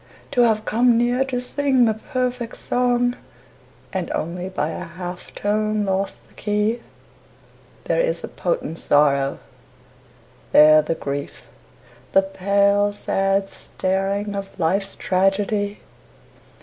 To 0.31 0.41
have 0.41 0.65
come 0.65 0.97
near 0.97 1.23
to 1.25 1.39
sing 1.39 1.85
the 1.85 1.93
perfect 1.93 2.57
song 2.57 3.15
And 3.93 4.09
only 4.15 4.49
by 4.49 4.69
a 4.69 4.83
half 4.83 5.31
tone 5.35 5.85
lost 5.85 6.27
the 6.27 6.33
key, 6.33 6.81
There 7.83 7.99
is 7.99 8.21
the 8.21 8.27
potent 8.27 8.79
sorrow, 8.79 9.37
there 10.53 10.81
the 10.81 10.95
grief, 10.95 11.49
The 12.13 12.23
pale, 12.23 12.93
sad 12.93 13.51
staring 13.51 14.35
of 14.35 14.59
life's 14.59 14.95
tragedy. 14.95 15.81